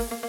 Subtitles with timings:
[0.00, 0.27] I'm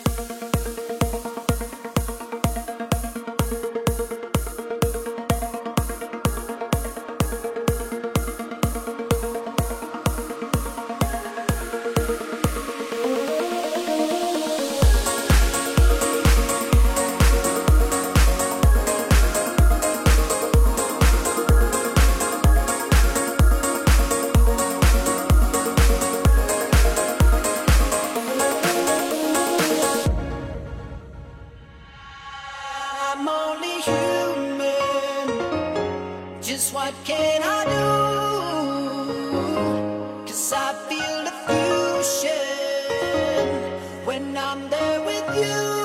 [36.59, 37.87] Just what can I do?
[40.27, 41.31] Cause I feel the
[42.03, 42.35] fusion
[44.05, 45.78] when I'm there with you.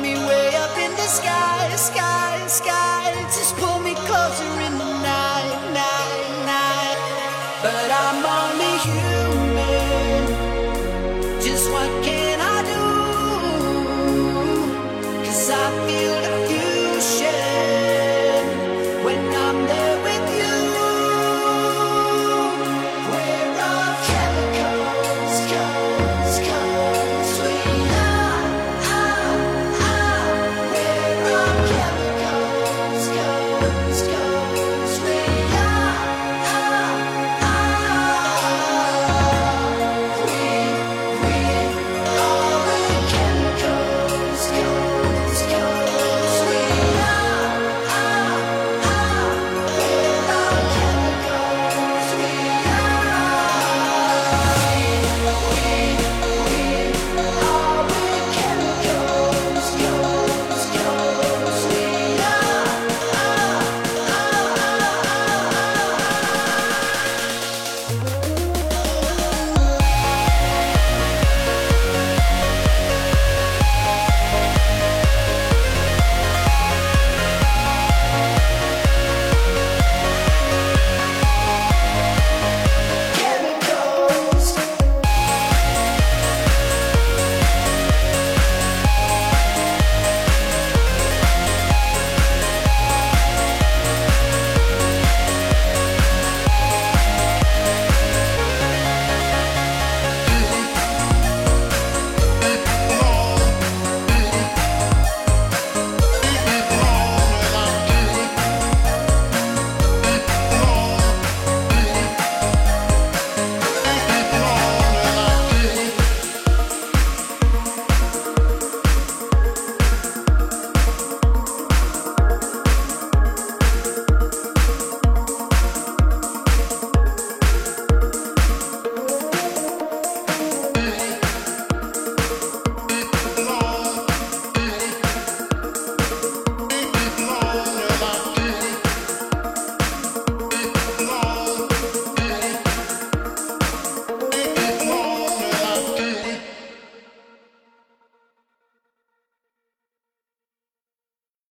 [0.00, 1.49] me way up in the sky.